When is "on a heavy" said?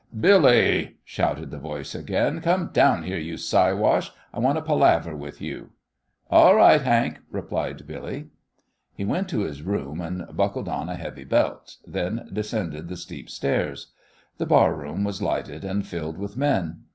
10.67-11.23